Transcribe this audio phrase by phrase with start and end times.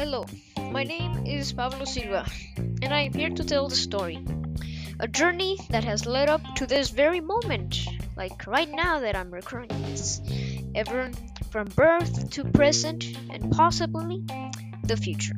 [0.00, 0.24] Hello,
[0.72, 2.24] my name is Pablo Silva,
[2.56, 4.24] and I am here to tell the story.
[4.98, 7.86] A journey that has led up to this very moment,
[8.16, 10.22] like right now that I'm recording this.
[10.74, 11.10] Ever
[11.50, 14.24] from birth to present, and possibly
[14.84, 15.36] the future.